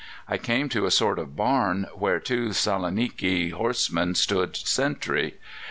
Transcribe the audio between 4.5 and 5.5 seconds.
sentry.